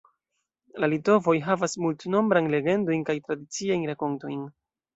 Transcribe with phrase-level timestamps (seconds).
[0.83, 4.45] La litovoj havas multnombrajn legendojn kaj tradiciajn rakontojn.